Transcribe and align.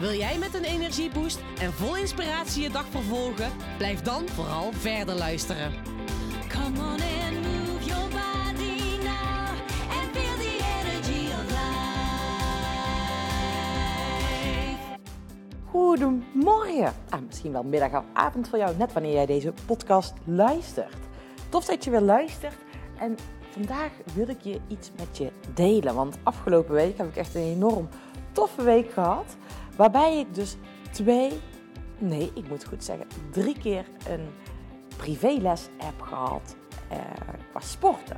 Wil 0.00 0.12
jij 0.12 0.38
met 0.38 0.54
een 0.54 0.64
energieboost 0.64 1.40
en 1.58 1.72
vol 1.72 1.96
inspiratie 1.96 2.62
je 2.62 2.70
dag 2.70 2.86
vervolgen? 2.90 3.50
Blijf 3.76 4.02
dan 4.02 4.28
vooral 4.28 4.72
verder 4.72 5.14
luisteren. 5.14 5.72
Come 6.48 6.78
on 6.78 7.00
move 7.42 7.84
your 7.84 8.08
body 8.08 8.96
now 9.02 9.48
and 9.90 10.10
feel 10.12 10.36
the 10.38 10.58
energy. 10.80 11.32
Goedemorgen. 15.64 16.92
Ah, 17.08 17.20
misschien 17.26 17.52
wel 17.52 17.62
middag 17.62 17.92
of 17.94 18.04
avond 18.12 18.48
voor 18.48 18.58
jou, 18.58 18.76
net 18.76 18.92
wanneer 18.92 19.12
jij 19.12 19.26
deze 19.26 19.52
podcast 19.66 20.12
luistert. 20.24 20.98
Tof 21.48 21.64
dat 21.64 21.84
je 21.84 21.90
weer 21.90 22.00
luistert. 22.00 22.56
En 22.98 23.16
vandaag 23.50 23.90
wil 24.14 24.28
ik 24.28 24.40
je 24.40 24.60
iets 24.68 24.90
met 24.96 25.18
je 25.18 25.32
delen. 25.54 25.94
Want 25.94 26.18
afgelopen 26.22 26.74
week 26.74 26.98
heb 26.98 27.08
ik 27.08 27.16
echt 27.16 27.34
een 27.34 27.42
enorm 27.42 27.88
toffe 28.32 28.62
week 28.62 28.92
gehad. 28.92 29.36
Waarbij 29.80 30.18
ik 30.18 30.34
dus 30.34 30.56
twee, 30.90 31.40
nee, 31.98 32.30
ik 32.34 32.48
moet 32.48 32.64
goed 32.64 32.84
zeggen, 32.84 33.06
drie 33.30 33.58
keer 33.58 33.86
een 34.08 34.28
privéles 34.96 35.68
heb 35.78 36.00
gehad 36.00 36.56
eh, 36.88 36.98
qua 37.50 37.60
sporten. 37.60 38.16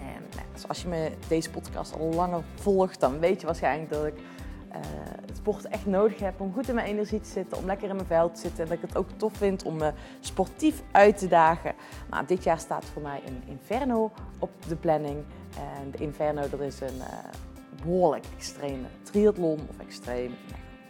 En 0.00 0.22
nou, 0.36 0.46
zoals 0.54 0.82
je 0.82 0.88
me 0.88 1.10
deze 1.28 1.50
podcast 1.50 1.98
al 1.98 2.12
langer 2.12 2.42
volgt, 2.54 3.00
dan 3.00 3.18
weet 3.18 3.40
je 3.40 3.46
waarschijnlijk 3.46 3.90
dat 3.90 4.06
ik 4.06 4.14
eh, 4.70 4.80
het 5.26 5.36
sporten 5.36 5.70
echt 5.70 5.86
nodig 5.86 6.20
heb 6.20 6.40
om 6.40 6.52
goed 6.52 6.68
in 6.68 6.74
mijn 6.74 6.86
energie 6.86 7.20
te 7.20 7.28
zitten, 7.28 7.58
om 7.58 7.66
lekker 7.66 7.88
in 7.88 7.94
mijn 7.94 8.08
vel 8.08 8.30
te 8.30 8.40
zitten. 8.40 8.62
En 8.62 8.68
dat 8.68 8.78
ik 8.78 8.88
het 8.88 8.96
ook 8.96 9.10
tof 9.16 9.36
vind 9.36 9.64
om 9.64 9.76
me 9.76 9.92
sportief 10.20 10.82
uit 10.90 11.18
te 11.18 11.28
dagen. 11.28 11.74
Nou, 12.10 12.26
dit 12.26 12.44
jaar 12.44 12.58
staat 12.58 12.84
voor 12.84 13.02
mij 13.02 13.22
een 13.26 13.42
Inferno 13.46 14.12
op 14.38 14.50
de 14.68 14.76
planning. 14.76 15.24
En 15.56 15.90
de 15.90 15.98
Inferno, 15.98 16.48
dat 16.50 16.60
is 16.60 16.80
een 16.80 17.00
eh, 17.00 17.18
behoorlijk 17.82 18.24
extreme 18.36 18.86
triathlon 19.02 19.58
of 19.68 19.78
extreem, 19.78 20.34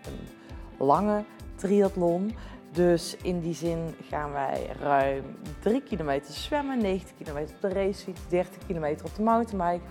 een 0.07 0.87
lange 0.87 1.25
triathlon. 1.55 2.35
Dus 2.73 3.17
in 3.23 3.41
die 3.41 3.55
zin 3.55 3.95
gaan 4.09 4.33
wij 4.33 4.67
ruim 4.81 5.25
3 5.59 5.83
kilometer 5.83 6.35
zwemmen, 6.35 6.79
90 6.79 7.17
kilometer 7.17 7.55
op 7.55 7.61
de 7.61 7.69
racefiets, 7.69 8.21
30 8.29 8.67
kilometer 8.67 9.07
op 9.07 9.15
de 9.15 9.23
mountainbike 9.23 9.85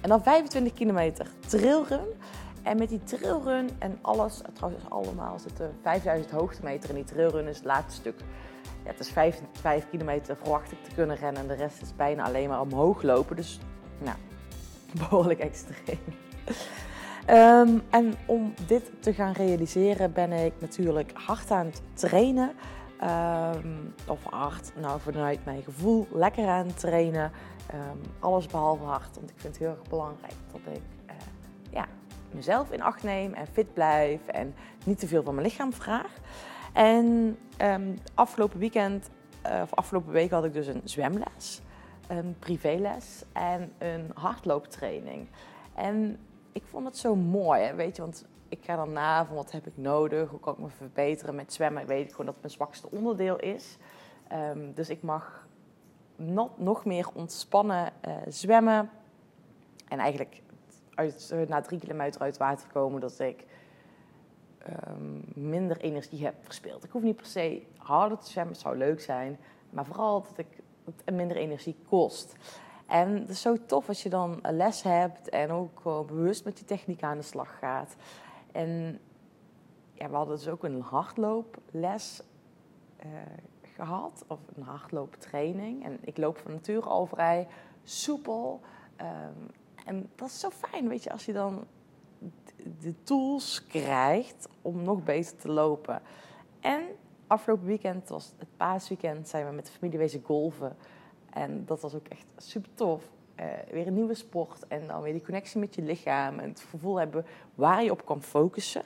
en 0.00 0.08
dan 0.08 0.22
25 0.22 0.72
kilometer 0.72 1.26
trailrun. 1.46 2.06
En 2.62 2.78
met 2.78 2.88
die 2.88 3.02
trailrun 3.04 3.70
en 3.78 3.98
alles, 4.02 4.40
trouwens 4.52 4.84
allemaal 4.88 5.38
zitten 5.38 5.74
5000 5.82 6.30
hoogtemeter 6.30 6.88
in 6.88 6.94
die 6.94 7.04
trailrun 7.04 7.46
is 7.46 7.56
het 7.56 7.64
laatste 7.64 8.00
stuk. 8.00 8.20
Ja, 8.84 8.90
het 8.90 9.00
is 9.00 9.10
5, 9.10 9.40
5 9.52 9.88
kilometer 9.90 10.36
verwacht 10.36 10.72
ik 10.72 10.84
te 10.84 10.94
kunnen 10.94 11.16
rennen 11.16 11.42
en 11.42 11.48
de 11.48 11.54
rest 11.54 11.82
is 11.82 11.96
bijna 11.96 12.24
alleen 12.24 12.48
maar 12.48 12.60
omhoog 12.60 13.02
lopen. 13.02 13.36
Dus 13.36 13.58
nou, 13.98 14.16
behoorlijk 15.08 15.40
extreem. 15.40 15.98
Ehm, 17.26 17.78
en 17.90 18.14
om 18.26 18.54
dit 18.66 18.90
te 19.00 19.14
gaan 19.14 19.32
realiseren 19.32 20.12
ben 20.12 20.32
ik 20.32 20.52
natuurlijk 20.58 21.10
hard 21.14 21.50
aan 21.50 21.66
het 21.66 21.82
trainen. 21.92 22.52
Ehm, 23.00 23.74
of 24.08 24.24
hard, 24.24 24.72
nou 24.80 25.00
vanuit 25.00 25.44
mijn 25.44 25.62
gevoel, 25.62 26.06
lekker 26.12 26.48
aan 26.48 26.66
het 26.66 26.78
trainen. 26.78 27.32
Ehm, 27.66 27.96
alles 28.18 28.46
behalve 28.46 28.84
hard, 28.84 29.16
want 29.16 29.30
ik 29.30 29.36
vind 29.38 29.54
het 29.54 29.62
heel 29.62 29.76
erg 29.78 29.88
belangrijk 29.88 30.34
dat 30.52 30.74
ik 30.74 30.82
eh, 31.06 31.14
ja, 31.70 31.86
mezelf 32.30 32.70
in 32.70 32.82
acht 32.82 33.02
neem 33.02 33.32
en 33.32 33.46
fit 33.46 33.72
blijf 33.72 34.26
en 34.26 34.54
niet 34.84 34.98
te 34.98 35.06
veel 35.06 35.22
van 35.22 35.34
mijn 35.34 35.46
lichaam 35.46 35.72
vraag. 35.72 36.12
En 36.72 37.38
afgelopen 38.14 38.58
weekend, 38.58 39.10
uh, 39.46 39.60
of 39.62 39.74
afgelopen 39.74 40.12
week 40.12 40.30
had 40.30 40.44
ik 40.44 40.52
dus 40.52 40.66
een 40.66 40.80
zwemles, 40.84 41.62
een 42.08 42.36
privéles 42.38 43.24
en 43.32 43.72
een 43.78 44.10
hardlooptraining. 44.14 45.28
En 45.74 46.18
ik 46.56 46.64
vond 46.64 46.86
het 46.86 46.96
zo 46.96 47.16
mooi, 47.16 47.62
hè, 47.62 47.74
weet 47.74 47.96
je, 47.96 48.02
want 48.02 48.26
ik 48.48 48.64
ga 48.64 48.76
dan 48.76 48.92
na 48.92 49.26
van 49.26 49.36
wat 49.36 49.50
heb 49.50 49.66
ik 49.66 49.76
nodig, 49.76 50.30
hoe 50.30 50.40
kan 50.40 50.52
ik 50.52 50.58
me 50.58 50.68
verbeteren 50.68 51.34
met 51.34 51.52
zwemmen. 51.52 51.86
Weet 51.86 52.04
ik 52.04 52.10
gewoon 52.10 52.26
dat 52.26 52.34
het 52.34 52.42
mijn 52.42 52.54
zwakste 52.54 52.90
onderdeel 52.90 53.36
is. 53.36 53.76
Um, 54.32 54.72
dus 54.74 54.88
ik 54.88 55.02
mag 55.02 55.48
nog 56.56 56.84
meer 56.84 57.08
ontspannen 57.14 57.92
uh, 58.08 58.16
zwemmen. 58.28 58.90
En 59.88 59.98
eigenlijk 59.98 60.42
uit, 60.94 61.34
na 61.48 61.60
drie 61.60 61.78
kilometer 61.78 62.20
uit 62.20 62.36
water 62.36 62.68
komen 62.72 63.00
dat 63.00 63.18
ik 63.18 63.44
um, 64.88 65.24
minder 65.34 65.76
energie 65.76 66.24
heb 66.24 66.34
verspeeld. 66.40 66.84
Ik 66.84 66.90
hoef 66.90 67.02
niet 67.02 67.16
per 67.16 67.26
se 67.26 67.62
harder 67.76 68.18
te 68.18 68.30
zwemmen, 68.30 68.52
het 68.52 68.62
zou 68.62 68.76
leuk 68.76 69.00
zijn. 69.00 69.38
Maar 69.70 69.86
vooral 69.86 70.22
dat 70.22 70.38
ik 70.38 70.62
het 70.84 71.14
minder 71.14 71.36
energie 71.36 71.76
kost. 71.88 72.36
En 72.86 73.20
het 73.20 73.28
is 73.28 73.40
zo 73.40 73.56
tof 73.66 73.88
als 73.88 74.02
je 74.02 74.08
dan 74.08 74.38
les 74.42 74.82
hebt 74.82 75.28
en 75.28 75.50
ook 75.50 75.80
gewoon 75.80 76.06
bewust 76.06 76.44
met 76.44 76.56
die 76.56 76.64
techniek 76.64 77.02
aan 77.02 77.16
de 77.16 77.22
slag 77.22 77.58
gaat. 77.58 77.96
En 78.52 78.98
ja, 79.92 80.08
we 80.08 80.16
hadden 80.16 80.36
dus 80.36 80.48
ook 80.48 80.64
een 80.64 80.80
hardlooples 80.80 82.22
uh, 83.04 83.10
gehad, 83.62 84.24
of 84.26 84.38
een 84.54 84.62
hardlooptraining. 84.62 85.84
En 85.84 85.98
ik 86.00 86.16
loop 86.16 86.38
van 86.38 86.52
nature 86.52 86.88
al 86.88 87.06
vrij 87.06 87.48
soepel. 87.84 88.60
Um, 89.00 89.50
en 89.84 90.10
dat 90.14 90.28
is 90.28 90.40
zo 90.40 90.50
fijn, 90.50 90.88
weet 90.88 91.02
je, 91.02 91.12
als 91.12 91.26
je 91.26 91.32
dan 91.32 91.64
de 92.80 93.02
tools 93.02 93.66
krijgt 93.66 94.48
om 94.62 94.82
nog 94.82 95.04
beter 95.04 95.36
te 95.36 95.50
lopen. 95.50 96.02
En 96.60 96.82
afgelopen 97.26 97.66
weekend, 97.66 98.08
was 98.08 98.34
het 98.38 98.56
paasweekend, 98.56 99.28
zijn 99.28 99.46
we 99.46 99.52
met 99.52 99.66
de 99.66 99.72
familie 99.72 99.98
wezen 99.98 100.22
golven. 100.22 100.76
En 101.36 101.64
dat 101.64 101.80
was 101.80 101.94
ook 101.94 102.06
echt 102.08 102.26
super 102.36 102.70
tof. 102.74 103.10
Uh, 103.40 103.44
weer 103.70 103.86
een 103.86 103.94
nieuwe 103.94 104.14
sport 104.14 104.66
en 104.66 104.86
dan 104.86 105.02
weer 105.02 105.12
die 105.12 105.24
connectie 105.24 105.60
met 105.60 105.74
je 105.74 105.82
lichaam 105.82 106.38
en 106.38 106.48
het 106.48 106.60
gevoel 106.70 106.98
hebben 106.98 107.24
waar 107.54 107.82
je 107.82 107.90
op 107.90 108.04
kan 108.04 108.22
focussen. 108.22 108.82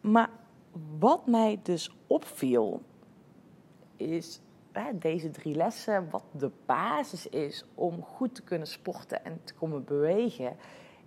Maar 0.00 0.30
wat 0.98 1.26
mij 1.26 1.60
dus 1.62 1.96
opviel, 2.06 2.82
is 3.96 4.40
deze 4.94 5.30
drie 5.30 5.54
lessen, 5.54 6.10
wat 6.10 6.24
de 6.32 6.50
basis 6.66 7.28
is 7.28 7.64
om 7.74 8.02
goed 8.02 8.34
te 8.34 8.42
kunnen 8.42 8.66
sporten 8.66 9.24
en 9.24 9.40
te 9.44 9.54
komen 9.54 9.84
bewegen, 9.84 10.56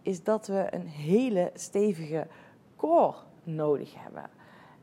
is 0.02 0.24
dat 0.24 0.48
we 0.48 0.68
een 0.70 0.88
hele 0.88 1.52
stevige 1.54 2.28
core 2.76 3.18
nodig 3.44 3.94
hebben. 4.04 4.30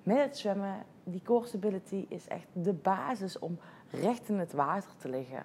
Met 0.02 0.18
het 0.18 0.38
zwemmen, 0.38 0.84
die 1.04 1.22
core 1.22 1.46
stability 1.46 2.06
is 2.08 2.28
echt 2.28 2.46
de 2.52 2.72
basis 2.72 3.38
om 3.38 3.58
recht 3.90 4.28
in 4.28 4.38
het 4.38 4.52
water 4.52 4.90
te 4.96 5.08
liggen. 5.08 5.44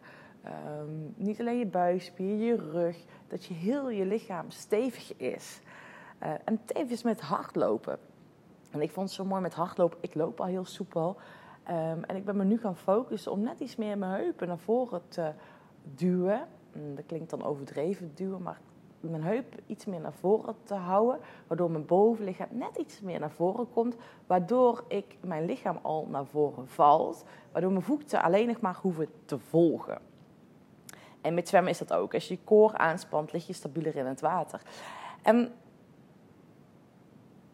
Um, 0.80 1.14
niet 1.16 1.40
alleen 1.40 1.58
je 1.58 1.66
buikspier, 1.66 2.36
je 2.36 2.56
rug, 2.56 2.98
dat 3.28 3.46
je 3.46 3.54
heel 3.54 3.90
je 3.90 4.06
lichaam 4.06 4.50
stevig 4.50 5.16
is. 5.18 5.60
Uh, 6.24 6.30
en 6.44 6.66
tevens 6.66 7.04
met 7.04 7.22
hardlopen. 7.22 7.98
En 8.72 8.82
ik 8.82 8.92
vond 8.92 9.08
het 9.08 9.16
zo 9.16 9.26
mooi 9.26 9.42
met 9.42 9.54
hardlopen. 9.54 9.98
Ik 10.02 10.16
loop 10.16 10.40
al 10.40 10.46
heel 10.46 10.66
soepel. 10.66 11.18
Um, 11.70 12.04
en 12.04 12.16
ik 12.16 12.26
ben 12.26 12.38
me 12.38 12.44
nu 12.44 12.58
gaan 12.58 12.78
focussen 12.78 13.32
om 13.32 13.42
net 13.42 13.60
iets 13.60 13.76
meer 13.76 13.98
mijn 13.98 14.12
heupen 14.12 14.48
naar 14.48 14.58
voren 14.58 15.02
te 15.08 15.32
duwen. 15.84 16.48
Mm, 16.74 16.96
dat 16.96 17.06
klinkt 17.06 17.30
dan 17.30 17.44
overdreven 17.44 18.12
duwen, 18.16 18.42
maar 18.42 18.60
mijn 19.00 19.24
heup 19.24 19.56
iets 19.66 19.86
meer 19.86 20.00
naar 20.00 20.14
voren 20.14 20.56
te 20.64 20.74
houden. 20.74 21.20
Waardoor 21.48 21.72
mijn 21.72 21.86
bovenlichaam 21.86 22.48
net 22.52 22.78
iets 22.78 23.02
meer 23.02 23.20
naar 23.20 23.32
voren 23.32 23.70
komt. 23.70 23.96
Waardoor 24.28 24.84
ik 24.88 25.18
mijn 25.22 25.46
lichaam 25.46 25.80
al 25.82 26.08
naar 26.10 26.26
voren 26.26 26.68
valt. 26.68 27.26
Waardoor 27.52 27.72
mijn 27.72 27.84
voeten 27.84 28.22
alleen 28.22 28.48
nog 28.48 28.60
maar 28.60 28.78
hoeven 28.82 29.08
te 29.26 29.40
volgen. 29.40 30.02
En 31.22 31.34
met 31.34 31.48
zwemmen 31.48 31.72
is 31.72 31.78
dat 31.78 31.94
ook. 31.94 32.14
Als 32.14 32.28
je 32.28 32.34
je 32.34 32.40
koor 32.44 32.74
aanspant, 32.74 33.34
lig 33.34 33.48
je 33.48 33.54
stabieler 33.54 33.96
in 33.96 34.06
het 34.06 34.22
water. 34.22 34.62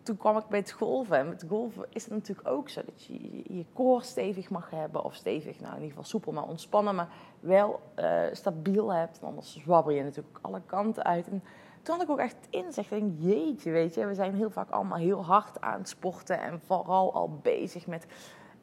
Toen 0.03 0.17
kwam 0.17 0.37
ik 0.37 0.47
bij 0.47 0.59
het 0.59 0.71
golven. 0.71 1.17
En 1.17 1.29
met 1.29 1.45
golven 1.47 1.85
is 1.89 2.03
het 2.03 2.13
natuurlijk 2.13 2.47
ook 2.47 2.69
zo 2.69 2.81
dat 2.85 3.05
je 3.05 3.43
je 3.55 3.65
koor 3.73 4.03
stevig 4.03 4.49
mag 4.49 4.69
hebben. 4.69 5.03
Of 5.03 5.15
stevig, 5.15 5.59
nou 5.59 5.69
in 5.69 5.81
ieder 5.81 5.89
geval 5.89 6.03
soepel, 6.03 6.31
maar 6.31 6.47
ontspannen. 6.47 6.95
Maar 6.95 7.09
wel 7.39 7.79
uh, 7.99 8.21
stabiel 8.31 8.93
hebt. 8.93 9.19
Anders 9.23 9.57
zwabber 9.57 9.93
je 9.93 10.03
natuurlijk 10.03 10.37
alle 10.41 10.61
kanten 10.65 11.03
uit. 11.03 11.27
En 11.27 11.43
toen 11.81 11.95
had 11.95 12.03
ik 12.03 12.09
ook 12.09 12.19
echt 12.19 12.47
inzicht. 12.49 12.91
Ik 12.91 13.03
jeetje, 13.17 13.71
weet 13.71 13.93
je. 13.93 14.05
We 14.05 14.13
zijn 14.13 14.35
heel 14.35 14.49
vaak 14.49 14.69
allemaal 14.69 14.97
heel 14.97 15.25
hard 15.25 15.61
aan 15.61 15.79
het 15.79 15.89
sporten. 15.89 16.41
En 16.41 16.61
vooral 16.65 17.13
al 17.13 17.39
bezig 17.41 17.87
met 17.87 18.05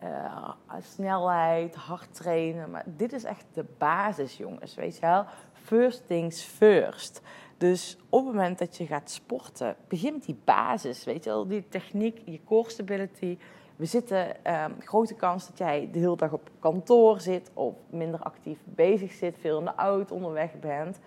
uh, 0.02 0.48
snelheid, 0.80 1.74
hard 1.74 2.14
trainen. 2.14 2.70
Maar 2.70 2.84
dit 2.86 3.12
is 3.12 3.24
echt 3.24 3.44
de 3.52 3.64
basis, 3.78 4.36
jongens. 4.36 4.74
Weet 4.74 4.94
je 4.94 5.00
wel? 5.00 5.24
First 5.52 6.06
things 6.06 6.42
first. 6.42 7.20
Dus 7.56 7.98
op 8.08 8.24
het 8.24 8.34
moment 8.34 8.58
dat 8.58 8.76
je 8.76 8.86
gaat 8.86 9.10
sporten, 9.10 9.76
begin 9.88 10.12
met 10.12 10.24
die 10.24 10.40
basis. 10.44 11.04
Weet 11.04 11.24
je 11.24 11.30
wel? 11.30 11.46
Die 11.46 11.68
techniek, 11.68 12.22
je 12.24 12.40
core 12.44 12.70
stability. 12.70 13.38
we 13.76 13.84
zitten, 13.84 14.44
ehm, 14.44 14.72
grote 14.78 15.14
kans 15.14 15.46
dat 15.46 15.58
jij 15.58 15.88
de 15.92 15.98
hele 15.98 16.16
dag 16.16 16.32
op 16.32 16.50
kantoor 16.58 17.20
zit 17.20 17.50
of 17.54 17.74
minder 17.90 18.20
actief 18.22 18.58
bezig 18.64 19.12
zit, 19.12 19.38
veel 19.38 19.58
in 19.58 19.64
de 19.64 19.74
auto 19.74 20.14
onderweg 20.14 20.58
bent. 20.60 20.98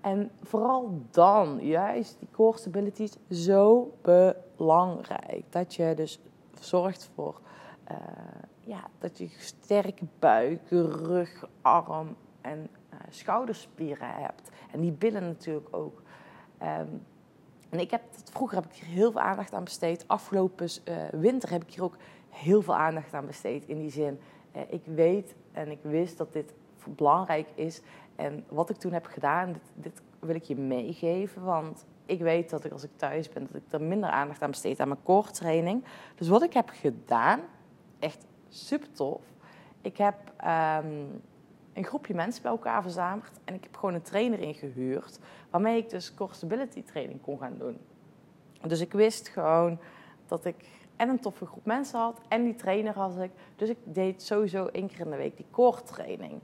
En 0.00 0.30
vooral 0.42 1.02
dan, 1.10 1.58
juist 1.60 2.16
die 2.18 2.28
core 2.32 2.58
stability 2.58 3.02
is 3.02 3.16
zo 3.28 3.92
belangrijk. 4.56 5.44
Dat 5.50 5.74
je 5.74 5.92
dus 5.94 6.20
zorgt 6.60 7.10
voor 7.14 7.40
eh, 7.84 7.96
ja, 8.60 8.84
dat 8.98 9.18
je 9.18 9.28
sterke 9.38 10.04
buik, 10.18 10.60
rug, 10.70 11.44
arm 11.62 12.16
en 12.40 12.68
eh, 12.88 12.98
schouderspieren 13.08 14.08
hebt. 14.08 14.50
En 14.72 14.80
die 14.80 14.92
billen 14.92 15.22
natuurlijk 15.22 15.76
ook. 15.76 16.02
Ehm, 16.58 16.88
en 17.68 17.80
ik 17.80 17.90
heb, 17.90 18.02
vroeger 18.32 18.56
heb 18.56 18.66
ik 18.66 18.72
hier 18.72 18.94
heel 18.94 19.12
veel 19.12 19.20
aandacht 19.20 19.52
aan 19.52 19.64
besteed. 19.64 20.08
Afgelopen 20.08 20.68
uh, 20.84 20.94
winter 21.12 21.50
heb 21.50 21.62
ik 21.62 21.74
hier 21.74 21.84
ook 21.84 21.96
heel 22.30 22.62
veel 22.62 22.76
aandacht 22.76 23.14
aan 23.14 23.26
besteed. 23.26 23.66
In 23.66 23.78
die 23.78 23.90
zin, 23.90 24.18
ik 24.68 24.82
weet 24.84 25.34
en 25.52 25.70
ik 25.70 25.78
wist 25.82 26.18
dat 26.18 26.32
dit 26.32 26.54
belangrijk 26.88 27.48
is. 27.54 27.82
En 28.16 28.44
wat 28.48 28.70
ik 28.70 28.76
toen 28.76 28.92
heb 28.92 29.06
gedaan, 29.06 29.52
dit, 29.52 29.62
dit, 29.74 30.02
wil 30.18 30.34
ik 30.34 30.42
je 30.42 30.56
meegeven. 30.56 31.42
Want 31.42 31.86
ik 32.06 32.20
weet 32.20 32.50
dat 32.50 32.64
ik 32.64 32.72
als 32.72 32.84
ik 32.84 32.90
thuis 32.96 33.28
ben, 33.28 33.46
dat 33.52 33.62
ik 33.62 33.72
er 33.72 33.82
minder 33.82 34.10
aandacht 34.10 34.42
aan 34.42 34.50
besteed 34.50 34.80
aan 34.80 34.88
mijn 34.88 35.02
core 35.02 35.30
training. 35.30 35.84
Dus 36.14 36.28
wat 36.28 36.42
ik 36.42 36.52
heb 36.52 36.68
gedaan, 36.68 37.40
echt 38.04 38.26
super 38.48 38.92
tof. 38.92 39.22
Ik 39.80 39.96
heb 39.96 40.16
um, 40.40 41.22
een 41.72 41.84
groepje 41.84 42.14
mensen 42.14 42.42
bij 42.42 42.50
elkaar 42.50 42.82
verzameld. 42.82 43.40
En 43.44 43.54
ik 43.54 43.62
heb 43.62 43.76
gewoon 43.76 43.94
een 43.94 44.02
trainer 44.02 44.40
ingehuurd. 44.40 45.18
Waarmee 45.50 45.76
ik 45.76 45.90
dus 45.90 46.14
core 46.14 46.34
stability 46.34 46.82
training 46.82 47.20
kon 47.22 47.38
gaan 47.38 47.56
doen. 47.58 47.78
Dus 48.66 48.80
ik 48.80 48.92
wist 48.92 49.28
gewoon 49.28 49.78
dat 50.26 50.44
ik 50.44 50.68
en 50.96 51.08
een 51.08 51.20
toffe 51.20 51.46
groep 51.46 51.64
mensen 51.64 51.98
had. 51.98 52.20
En 52.28 52.44
die 52.44 52.54
trainer 52.54 52.94
had 52.94 53.18
ik. 53.18 53.30
Dus 53.56 53.68
ik 53.68 53.78
deed 53.84 54.22
sowieso 54.22 54.66
één 54.66 54.88
keer 54.88 55.00
in 55.00 55.10
de 55.10 55.16
week 55.16 55.36
die 55.36 55.46
core 55.50 55.82
training. 55.82 56.40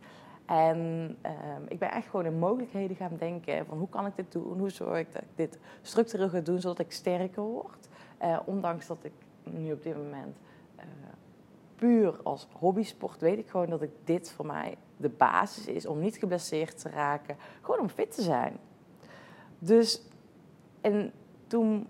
En 0.47 0.79
um, 1.23 1.65
ik 1.69 1.79
ben 1.79 1.91
echt 1.91 2.09
gewoon 2.09 2.27
in 2.27 2.39
mogelijkheden 2.39 2.97
gaan 2.97 3.17
denken 3.19 3.67
van 3.67 3.79
hoe 3.79 3.89
kan 3.89 4.07
ik 4.07 4.17
dit 4.17 4.33
doen? 4.33 4.59
Hoe 4.59 4.71
zorg 4.71 4.99
ik 4.99 5.13
dat 5.13 5.23
ik 5.23 5.29
dit 5.35 5.59
structureel 5.83 6.29
ga 6.29 6.41
doen 6.41 6.61
zodat 6.61 6.79
ik 6.79 6.93
sterker 6.93 7.43
word? 7.43 7.89
Uh, 8.23 8.39
ondanks 8.45 8.87
dat 8.87 9.05
ik 9.05 9.13
nu 9.43 9.73
op 9.73 9.83
dit 9.83 9.97
moment 9.97 10.37
uh, 10.79 10.85
puur 11.81 12.23
als 12.23 12.47
hobbysport 12.59 13.21
weet 13.21 13.39
ik 13.39 13.49
gewoon 13.49 13.71
dat 13.71 13.83
ik 13.83 13.91
dit 14.05 14.31
voor 14.31 14.47
mij 14.47 14.77
de 14.97 15.09
basis 15.09 15.67
is 15.67 15.87
om 15.87 15.99
niet 15.99 16.17
geblesseerd 16.17 16.79
te 16.79 16.89
raken. 16.89 17.37
Gewoon 17.61 17.81
om 17.81 17.89
fit 17.89 18.15
te 18.15 18.23
zijn. 18.23 18.59
Dus, 19.59 20.03
en 20.81 21.13
toen, 21.47 21.87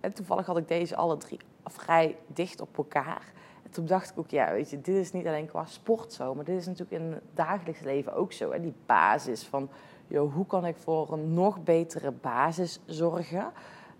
en 0.00 0.12
toevallig 0.12 0.46
had 0.46 0.56
ik 0.56 0.68
deze 0.68 0.96
alle 0.96 1.16
drie 1.16 1.38
vrij 1.64 2.16
dicht 2.26 2.60
op 2.60 2.76
elkaar. 2.76 3.32
En 3.62 3.70
toen 3.70 3.86
dacht 3.86 4.10
ik 4.10 4.18
ook, 4.18 4.30
ja, 4.30 4.52
weet 4.52 4.70
je, 4.70 4.80
dit 4.80 4.96
is 4.96 5.12
niet 5.12 5.26
alleen 5.26 5.46
qua 5.46 5.64
sport 5.64 6.12
zo, 6.12 6.34
maar 6.34 6.44
dit 6.44 6.58
is 6.58 6.66
natuurlijk 6.66 7.02
in 7.02 7.12
het 7.12 7.22
dagelijks 7.34 7.80
leven 7.80 8.14
ook 8.14 8.32
zo. 8.32 8.52
Hè? 8.52 8.60
Die 8.60 8.74
basis 8.86 9.46
van, 9.46 9.68
joh, 10.06 10.34
hoe 10.34 10.46
kan 10.46 10.66
ik 10.66 10.76
voor 10.76 11.12
een 11.12 11.34
nog 11.34 11.62
betere 11.62 12.10
basis 12.10 12.80
zorgen? 12.86 13.52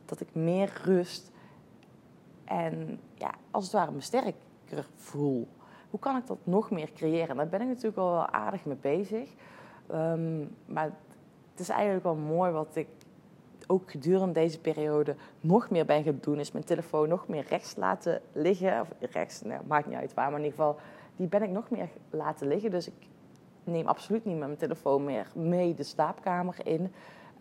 Dat 0.05 0.21
ik 0.21 0.35
meer 0.35 0.81
rust 0.85 1.33
en 2.45 3.01
ja, 3.15 3.35
als 3.51 3.65
het 3.65 3.73
ware 3.73 3.91
me 3.91 4.01
voel. 4.97 5.49
Hoe 5.91 6.01
kan 6.01 6.17
ik 6.17 6.27
dat 6.27 6.39
nog 6.43 6.71
meer 6.71 6.93
creëren? 6.93 7.37
Daar 7.37 7.49
ben 7.49 7.61
ik 7.61 7.67
natuurlijk 7.67 7.97
al 7.97 8.11
wel 8.11 8.29
aardig 8.29 8.65
mee 8.65 8.77
bezig. 8.81 9.31
Um, 9.93 10.57
maar 10.67 10.85
het 11.51 11.61
is 11.61 11.69
eigenlijk 11.69 12.05
wel 12.05 12.15
mooi 12.15 12.53
wat 12.53 12.77
ik 12.77 12.89
ook 13.67 13.91
gedurende 13.91 14.33
deze 14.33 14.61
periode 14.61 15.17
nog 15.41 15.71
meer 15.71 15.85
ben 15.85 16.03
gaan 16.03 16.19
doen. 16.21 16.39
Is 16.39 16.53
mijn 16.53 16.65
telefoon 16.65 17.09
nog 17.09 17.29
meer 17.29 17.47
rechts 17.49 17.77
laten 17.77 18.21
liggen. 18.33 18.81
Of 18.81 18.89
rechts, 19.01 19.43
nou, 19.43 19.63
maakt 19.67 19.87
niet 19.87 19.99
uit 19.99 20.15
waar, 20.15 20.31
maar 20.31 20.39
in 20.39 20.45
ieder 20.45 20.59
geval... 20.59 20.77
die 21.17 21.29
ben 21.29 21.43
ik 21.43 21.51
nog 21.51 21.71
meer 21.71 21.89
laten 22.11 22.49
liggen. 22.49 22.71
Dus 22.71 22.87
ik 22.87 23.09
neem 23.65 23.87
absoluut 23.87 24.25
niet 24.25 24.39
mijn 24.39 24.57
telefoon 24.57 25.05
meer 25.05 25.27
mee 25.35 25.75
de 25.75 25.83
slaapkamer 25.83 26.57
in. 26.63 26.93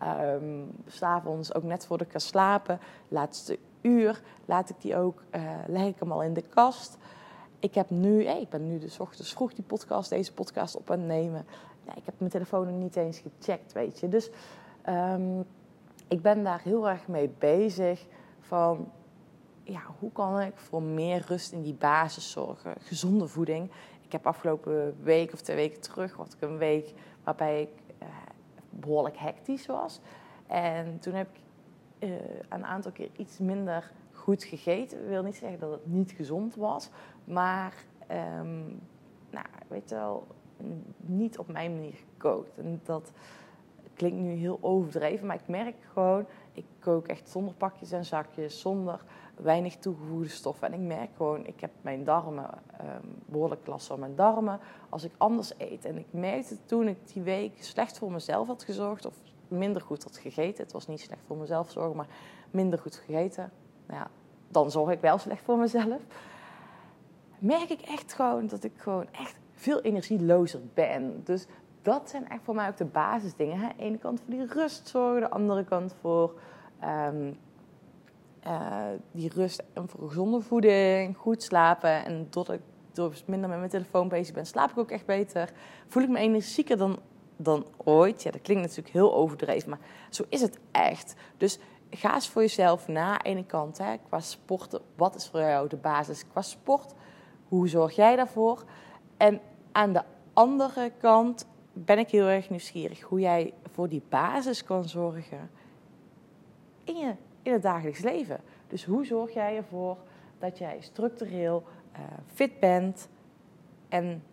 Um, 0.03 0.71
S'avonds, 0.88 1.53
ook 1.56 1.63
net 1.63 1.85
voordat 1.85 2.07
ik 2.07 2.13
ga 2.13 2.19
slapen, 2.19 2.80
laatste 3.07 3.59
uur, 3.81 4.21
laat 4.45 4.69
ik 4.69 4.75
die 4.80 4.95
ook, 4.95 5.24
uh, 5.35 5.41
leg 5.68 5.85
ik 5.85 6.00
hem 6.00 6.12
al 6.12 6.24
in 6.24 6.33
de 6.33 6.41
kast. 6.41 6.97
Ik 7.63 7.75
heb 7.75 7.89
nu, 7.89 8.24
ik 8.24 8.50
ben 8.50 8.68
nu 8.68 8.80
dus 8.80 9.00
ochtends 9.00 9.33
vroeg 9.33 9.54
die 9.54 9.63
podcast, 9.63 10.10
deze 10.10 10.33
podcast 10.33 10.75
op 10.75 10.92
aan 10.92 11.00
het 11.00 11.07
nemen. 11.07 11.45
Ik 11.95 12.06
heb 12.06 12.13
mijn 12.18 12.31
telefoon 12.31 12.77
niet 12.77 12.95
eens 12.95 13.19
gecheckt, 13.19 13.74
weet 13.74 14.00
je. 14.00 14.10
Dus 14.10 14.30
um, 14.89 15.45
ik 16.07 16.21
ben 16.21 16.44
daar 16.44 16.62
heel 16.62 16.89
erg 16.89 17.07
mee 17.07 17.30
bezig 17.38 18.06
van, 18.39 18.92
ja, 19.63 19.81
hoe 20.00 20.12
kan 20.12 20.42
ik 20.42 20.57
voor 20.57 20.81
meer 20.81 21.25
rust 21.27 21.51
in 21.51 21.62
die 21.62 21.74
basis 21.74 22.31
zorgen? 22.31 22.74
Gezonde 22.80 23.27
voeding. 23.27 23.71
Ik 24.01 24.12
heb 24.12 24.27
afgelopen 24.27 24.95
week 25.04 25.33
of 25.33 25.42
twee 25.42 25.56
weken 25.56 25.81
terug, 25.81 26.13
had 26.13 26.33
ik 26.33 26.42
een 26.42 26.57
week 26.57 26.94
waarbij 27.24 27.62
ik 27.62 27.69
uh, 28.01 28.07
behoorlijk 28.69 29.18
hectisch 29.18 29.66
was. 29.66 30.00
En 30.48 31.00
toen 31.00 31.13
heb 31.13 31.27
ik 31.33 31.42
uh, 32.03 32.15
een 32.50 32.65
aantal 32.65 32.91
keer 32.91 33.09
iets 33.17 33.38
minder 33.38 33.91
goed 34.11 34.44
gegeten. 34.44 35.01
Ik 35.01 35.07
wil 35.07 35.23
niet 35.23 35.35
zeggen 35.35 35.59
dat 35.59 35.71
het 35.71 35.85
niet 35.85 36.11
gezond 36.11 36.55
was, 36.55 36.89
maar 37.23 37.73
um, 38.39 38.81
nou, 39.29 39.45
weet 39.67 39.89
je 39.89 39.95
wel, 39.95 40.27
niet 40.97 41.38
op 41.38 41.47
mijn 41.47 41.73
manier 41.73 41.94
gekookt. 41.94 42.57
En 42.57 42.81
dat 42.83 43.11
klinkt 43.94 44.17
nu 44.17 44.29
heel 44.29 44.57
overdreven, 44.61 45.27
maar 45.27 45.35
ik 45.35 45.47
merk 45.47 45.75
gewoon, 45.91 46.25
ik 46.53 46.65
kook 46.79 47.07
echt 47.07 47.29
zonder 47.29 47.53
pakjes 47.53 47.91
en 47.91 48.06
zakjes, 48.06 48.59
zonder 48.59 49.03
weinig 49.35 49.77
toegevoegde 49.77 50.29
stoffen. 50.29 50.67
En 50.67 50.73
ik 50.73 50.88
merk 50.88 51.09
gewoon, 51.15 51.45
ik 51.45 51.61
heb 51.61 51.71
mijn 51.81 52.03
darmen, 52.03 52.49
um, 52.81 53.15
behoorlijk 53.25 53.67
last 53.67 53.88
van 53.88 53.99
mijn 53.99 54.15
darmen, 54.15 54.59
als 54.89 55.03
ik 55.03 55.11
anders 55.17 55.53
eet. 55.57 55.85
En 55.85 55.97
ik 55.97 56.07
merkte 56.09 56.57
toen 56.65 56.88
ik 56.88 57.13
die 57.13 57.21
week 57.21 57.63
slecht 57.63 57.97
voor 57.97 58.11
mezelf 58.11 58.47
had 58.47 58.63
gezorgd, 58.63 59.06
of 59.06 59.15
minder 59.48 59.81
goed 59.81 60.04
had 60.04 60.18
gegeten. 60.18 60.63
Het 60.63 60.74
was 60.74 60.88
niet 60.88 61.00
slecht 61.00 61.22
voor 61.28 61.38
mezelf 61.38 61.72
zorgen, 61.72 61.95
maar 61.95 62.07
minder 62.51 62.80
goed 62.80 62.95
gegeten. 62.95 63.51
Nou 63.86 64.00
ja, 64.00 64.10
dan 64.48 64.72
zorg 64.72 64.92
ik 64.92 65.01
wel 65.01 65.18
slecht 65.18 65.44
voor 65.44 65.57
mezelf. 65.57 66.01
Merk 67.40 67.69
ik 67.69 67.81
echt 67.81 68.13
gewoon 68.13 68.48
dat 68.48 68.63
ik 68.63 68.72
gewoon 68.75 69.07
echt 69.12 69.40
veel 69.54 69.81
energielozer 69.81 70.62
ben. 70.74 71.22
Dus 71.24 71.45
dat 71.81 72.10
zijn 72.10 72.30
echt 72.30 72.44
voor 72.44 72.56
mij 72.56 72.68
ook 72.68 72.78
de 72.78 72.86
basisdingen. 72.86 73.60
Hè? 73.60 73.68
De 73.68 73.84
ene 73.84 73.98
kant 73.98 74.19
voor 74.19 74.34
die 74.34 74.45
rust 74.45 74.88
zorgen, 74.88 75.22
de 75.22 75.30
andere 75.30 75.63
kant 75.63 75.95
voor 76.01 76.40
um, 76.84 77.38
uh, 78.48 78.88
die 79.12 79.31
rust 79.34 79.63
en 79.74 79.90
voor 79.90 80.07
gezonde 80.07 80.42
voeding, 80.42 81.18
goed 81.18 81.44
slapen. 81.44 82.06
En 82.06 82.28
doordat 82.30 82.56
ik 82.56 82.62
door 82.92 83.14
minder 83.26 83.50
met 83.50 83.57
mijn 83.57 83.69
telefoon 83.69 84.07
bezig 84.07 84.33
ben, 84.33 84.45
slaap 84.45 84.71
ik 84.71 84.78
ook 84.78 84.92
echt 84.92 85.06
beter. 85.06 85.52
Voel 85.88 86.04
ik 86.04 86.09
me 86.09 86.19
energieker 86.19 86.78
dan, 86.78 87.00
dan 87.37 87.66
ooit. 87.78 88.23
Ja, 88.23 88.31
dat 88.31 88.42
klinkt 88.42 88.63
natuurlijk 88.63 88.94
heel 88.94 89.13
overdreven, 89.13 89.69
maar 89.69 89.80
zo 90.09 90.23
is 90.30 90.42
het 90.42 90.59
echt. 90.71 91.16
Dus 91.37 91.59
ga 91.90 92.13
eens 92.13 92.30
voor 92.30 92.42
jezelf 92.42 92.87
na. 92.87 93.21
Ene 93.21 93.45
kant, 93.45 93.78
hè, 93.78 93.95
qua 94.07 94.19
sporten, 94.19 94.81
wat 94.95 95.16
is 95.16 95.28
voor 95.28 95.40
jou 95.40 95.68
de 95.68 95.78
basis 95.78 96.28
qua 96.28 96.42
sport? 96.42 96.94
Hoe 97.47 97.68
zorg 97.68 97.95
jij 97.95 98.16
daarvoor? 98.16 98.63
En 99.18 99.42
aan 99.71 99.94
de 99.94 100.04
andere 100.33 100.92
kant 100.97 101.45
ben 101.73 101.99
ik 101.99 102.09
heel 102.09 102.28
erg 102.28 102.49
nieuwsgierig 102.49 103.02
hoe 103.02 103.19
jij 103.19 103.54
voor 103.71 103.90
die 103.90 104.04
basis 104.09 104.63
kan 104.63 104.83
zorgen 104.83 105.49
in, 106.83 106.95
je, 106.95 107.16
in 107.42 107.54
het 107.54 107.61
dagelijks 107.61 107.99
leven. 107.99 108.40
Dus 108.68 108.85
hoe 108.85 109.06
zorg 109.06 109.33
jij 109.33 109.56
ervoor 109.57 109.97
dat 110.40 110.57
jij 110.57 110.78
structureel 110.80 111.63
uh, 111.94 111.99
fit 112.33 112.59
bent 112.59 113.09
en 113.90 114.23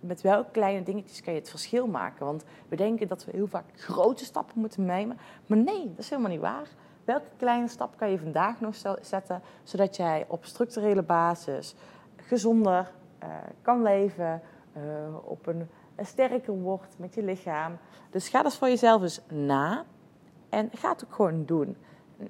met 0.00 0.20
welke 0.20 0.50
kleine 0.50 0.82
dingetjes 0.82 1.22
kan 1.22 1.32
je 1.32 1.38
het 1.38 1.50
verschil 1.50 1.86
maken? 1.86 2.26
Want 2.26 2.44
we 2.68 2.76
denken 2.76 3.08
dat 3.08 3.24
we 3.24 3.30
heel 3.34 3.46
vaak 3.46 3.64
grote 3.74 4.24
stappen 4.24 4.60
moeten 4.60 4.84
nemen, 4.84 5.18
maar 5.46 5.58
nee, 5.58 5.84
dat 5.88 5.98
is 5.98 6.10
helemaal 6.10 6.30
niet 6.30 6.40
waar. 6.40 6.68
Welke 7.04 7.28
kleine 7.36 7.68
stap 7.68 7.96
kan 7.96 8.10
je 8.10 8.18
vandaag 8.18 8.60
nog 8.60 8.74
zetten, 9.00 9.42
zodat 9.62 9.96
jij 9.96 10.24
op 10.28 10.44
structurele 10.44 11.02
basis 11.02 11.74
gezonder 12.16 12.90
uh, 13.22 13.28
kan 13.62 13.82
leven, 13.82 14.42
uh, 14.76 14.82
op 15.24 15.46
een 15.46 15.68
sterker 15.96 16.52
wordt 16.52 16.98
met 16.98 17.14
je 17.14 17.22
lichaam. 17.22 17.78
Dus 18.10 18.28
ga 18.28 18.42
dat 18.42 18.54
voor 18.56 18.68
jezelf 18.68 19.02
eens 19.02 19.20
na 19.28 19.84
en 20.48 20.70
ga 20.72 20.90
het 20.90 21.04
ook 21.04 21.14
gewoon 21.14 21.44
doen. 21.44 21.76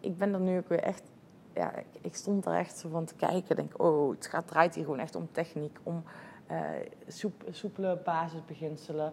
Ik 0.00 0.16
ben 0.18 0.34
er 0.34 0.40
nu 0.40 0.58
ook 0.58 0.68
weer 0.68 0.82
echt, 0.82 1.02
ja, 1.52 1.72
ik 2.00 2.14
stond 2.14 2.46
er 2.46 2.54
echt 2.54 2.84
van 2.90 3.04
te 3.04 3.14
kijken. 3.14 3.56
Denk, 3.56 3.82
oh, 3.82 4.10
het 4.10 4.26
gaat, 4.26 4.46
draait 4.46 4.75
hier 4.75 4.84
gewoon 4.84 4.98
echt 4.98 5.14
om 5.14 5.28
techniek, 5.32 5.78
om 5.82 6.02
uh, 6.50 6.61
soep, 7.07 7.45
soepele 7.50 8.00
basisbeginselen. 8.05 9.12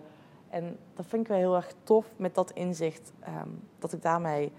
En 0.50 0.78
dat 0.94 1.06
vind 1.06 1.22
ik 1.22 1.28
wel 1.28 1.38
heel 1.38 1.56
erg 1.56 1.74
tof 1.84 2.06
met 2.16 2.36
dat 2.36 2.52
inzicht, 2.52 3.14
um, 3.28 3.62
dat 3.80 3.94
ik 3.94 4.02
daarmee 4.02 4.52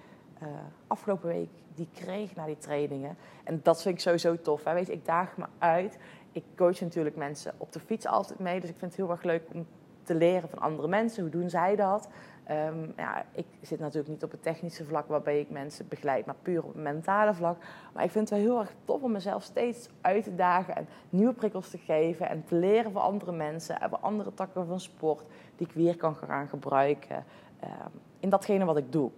uh, 0.42 0.48
afgelopen 0.86 1.28
week 1.28 1.50
die 1.74 1.88
kreeg 1.92 2.34
na 2.34 2.46
die 2.46 2.58
trainingen. 2.58 3.16
En 3.44 3.60
dat 3.62 3.82
vind 3.82 3.94
ik 3.94 4.00
sowieso 4.00 4.40
tof. 4.40 4.64
Hè? 4.64 4.74
Weet 4.74 4.86
je, 4.86 4.92
ik 4.92 5.04
daag 5.04 5.36
me 5.36 5.44
uit. 5.58 5.98
Ik 6.32 6.44
coach 6.56 6.80
natuurlijk 6.80 7.16
mensen 7.16 7.54
op 7.56 7.72
de 7.72 7.80
fiets 7.80 8.06
altijd 8.06 8.38
mee. 8.38 8.60
Dus 8.60 8.70
ik 8.70 8.76
vind 8.76 8.90
het 8.90 9.00
heel 9.00 9.10
erg 9.10 9.22
leuk 9.22 9.42
om 9.52 9.66
te 10.02 10.14
leren 10.14 10.48
van 10.48 10.58
andere 10.58 10.88
mensen. 10.88 11.22
Hoe 11.22 11.30
doen 11.30 11.50
zij 11.50 11.76
dat? 11.76 12.08
Ehm, 12.46 12.90
ja, 12.96 13.24
ik 13.32 13.46
zit 13.60 13.78
natuurlijk 13.78 14.08
niet 14.08 14.22
op 14.22 14.30
het 14.30 14.42
technische 14.42 14.84
vlak 14.84 15.08
waarbij 15.08 15.40
ik 15.40 15.50
mensen 15.50 15.88
begeleid, 15.88 16.26
maar 16.26 16.34
puur 16.42 16.62
op 16.62 16.72
het 16.72 16.82
mentale 16.82 17.34
vlak. 17.34 17.56
Maar 17.92 18.04
ik 18.04 18.10
vind 18.10 18.30
het 18.30 18.38
wel 18.38 18.48
heel 18.48 18.60
erg 18.60 18.72
tof 18.84 19.02
om 19.02 19.12
mezelf 19.12 19.42
steeds 19.42 19.88
uit 20.00 20.24
te 20.24 20.34
dagen 20.34 20.76
en 20.76 20.88
nieuwe 21.10 21.32
prikkels 21.32 21.70
te 21.70 21.78
geven 21.78 22.28
en 22.28 22.44
te 22.44 22.54
leren 22.54 22.92
van 22.92 23.02
andere 23.02 23.32
mensen 23.32 23.80
en 23.80 23.88
van 23.88 24.02
andere 24.02 24.34
takken 24.34 24.66
van 24.66 24.80
sport 24.80 25.24
die 25.56 25.66
ik 25.66 25.72
weer 25.72 25.96
kan 25.96 26.14
gaan 26.14 26.48
gebruiken 26.48 27.24
ehm, 27.60 27.90
in 28.20 28.28
datgene 28.28 28.64
wat 28.64 28.76
ik 28.76 28.92
doe. 28.92 29.10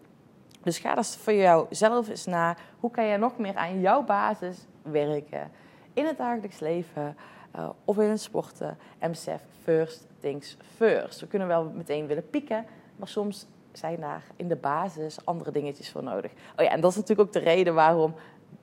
Dus 0.63 0.79
ga 0.79 0.95
dus 0.95 1.17
voor 1.17 1.33
jouzelf 1.33 2.09
eens 2.09 2.27
na, 2.27 2.57
hoe 2.81 2.91
kan 2.91 3.05
je 3.05 3.17
nog 3.17 3.39
meer 3.39 3.57
aan 3.57 3.81
jouw 3.81 4.05
basis 4.05 4.67
werken 4.83 5.51
in 5.93 6.07
het 6.07 6.17
dagelijks 6.17 6.61
leven 6.61 7.17
uh, 7.57 7.69
of 7.85 7.99
in 7.99 8.09
het 8.09 8.21
sporten 8.21 8.79
en 8.99 9.11
besef 9.11 9.43
first 9.63 10.07
things 10.21 10.57
first. 10.77 11.21
We 11.21 11.27
kunnen 11.27 11.49
wel 11.49 11.73
meteen 11.75 12.07
willen 12.07 12.31
pieken, 12.31 12.67
maar 12.99 13.09
soms 13.09 13.47
zijn 13.73 14.01
daar 14.01 14.25
in 14.37 14.49
de 14.49 14.57
basis 14.57 15.25
andere 15.25 15.51
dingetjes 15.51 15.91
voor 15.91 16.03
nodig. 16.03 16.33
Oh 16.33 16.65
ja, 16.65 16.71
en 16.71 16.81
dat 16.81 16.91
is 16.91 16.97
natuurlijk 16.97 17.29
ook 17.29 17.35
de 17.35 17.51
reden 17.51 17.75
waarom 17.75 18.15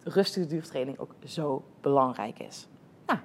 rustige 0.03 0.47
duurtraining 0.47 0.99
ook 0.99 1.13
zo 1.23 1.63
belangrijk 1.81 2.39
is. 2.39 2.67
Nou, 3.05 3.19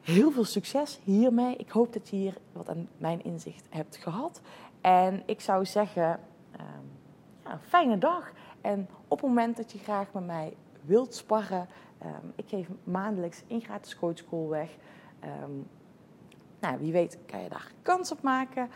heel 0.00 0.30
veel 0.30 0.44
succes 0.44 1.00
hiermee. 1.04 1.56
Ik 1.56 1.70
hoop 1.70 1.92
dat 1.92 2.08
je 2.08 2.16
hier 2.16 2.34
wat 2.52 2.68
aan 2.68 2.88
mijn 2.96 3.24
inzicht 3.24 3.66
hebt 3.70 3.96
gehad. 3.96 4.40
En 4.80 5.22
ik 5.26 5.40
zou 5.40 5.66
zeggen, 5.66 6.20
um, 6.60 6.90
ja, 7.44 7.58
fijne 7.66 7.98
dag. 7.98 8.32
En 8.60 8.88
op 9.08 9.20
het 9.20 9.28
moment 9.28 9.56
dat 9.56 9.72
je 9.72 9.78
graag 9.78 10.12
met 10.12 10.26
mij 10.26 10.56
wilt 10.80 11.14
sparren, 11.14 11.68
um, 12.02 12.32
ik 12.36 12.48
geef 12.48 12.68
maandelijks 12.84 13.42
een 13.48 13.60
gratis 13.60 13.96
coachschool 13.96 14.48
weg. 14.48 14.70
Um, 15.42 15.66
nou, 16.60 16.78
wie 16.78 16.92
weet 16.92 17.18
kan 17.26 17.42
je 17.42 17.48
daar 17.48 17.72
kans 17.82 18.12
op 18.12 18.22
maken. 18.22 18.70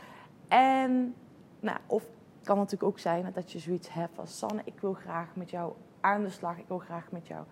En, 0.53 1.15
nou, 1.61 1.79
of 1.87 2.03
het 2.03 2.47
kan 2.47 2.57
natuurlijk 2.57 2.83
ook 2.91 2.99
zijn 2.99 3.31
dat 3.35 3.53
je 3.53 3.59
zoiets 3.59 3.93
hebt 3.93 4.15
van 4.15 4.27
Sanne, 4.27 4.63
ik 4.65 4.81
wil 4.81 4.93
graag 4.93 5.37
met 5.37 5.51
jou 5.51 5.73
aan 6.01 6.23
de 6.23 6.31
slag. 6.31 6.59
Ik 6.59 6.69
wil 6.69 6.79
graag 6.79 7.11
met 7.11 7.27
jou 7.27 7.45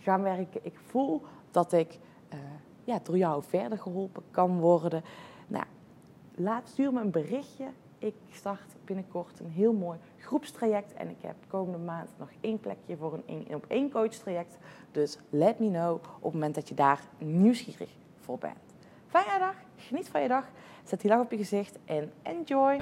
gaan 0.00 0.22
werken. 0.22 0.60
Ik 0.64 0.78
voel 0.78 1.22
dat 1.50 1.72
ik 1.72 1.98
uh, 2.34 2.38
ja, 2.84 2.98
door 3.02 3.16
jou 3.16 3.42
verder 3.42 3.78
geholpen 3.78 4.22
kan 4.30 4.58
worden. 4.58 5.02
Nou, 5.46 5.64
laat, 6.34 6.68
stuur 6.68 6.92
me 6.92 7.00
een 7.00 7.10
berichtje. 7.10 7.66
Ik 7.98 8.14
start 8.30 8.74
binnenkort 8.84 9.40
een 9.40 9.50
heel 9.50 9.72
mooi 9.72 9.98
groepstraject. 10.18 10.92
En 10.92 11.08
ik 11.08 11.22
heb 11.22 11.36
komende 11.48 11.78
maand 11.78 12.10
nog 12.18 12.30
één 12.40 12.60
plekje 12.60 12.96
voor 12.96 13.12
een 13.14 13.26
één 13.26 13.54
op 13.54 13.64
één 13.68 13.90
coach 13.90 14.14
traject. 14.14 14.58
Dus 14.90 15.18
let 15.30 15.58
me 15.58 15.68
know 15.68 15.94
op 15.94 16.22
het 16.22 16.32
moment 16.32 16.54
dat 16.54 16.68
je 16.68 16.74
daar 16.74 17.00
nieuwsgierig 17.18 17.90
voor 18.20 18.38
bent. 18.38 18.74
Fijne 19.06 19.38
dag, 19.38 19.54
geniet 19.92 20.08
van 20.08 20.22
je 20.22 20.28
dag. 20.28 20.50
Zet 20.84 21.00
die 21.00 21.10
lach 21.10 21.20
op 21.20 21.30
je 21.30 21.36
gezicht 21.36 21.78
en 21.84 22.12
enjoy. 22.22 22.80